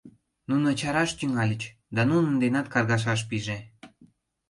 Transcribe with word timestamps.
Нуно 0.49 0.69
чараш 0.79 1.11
тӱҥальыч, 1.19 1.63
да 1.95 2.01
нунын 2.09 2.35
денат 2.43 2.67
каргашаш 2.73 3.21
пиже. 3.29 3.57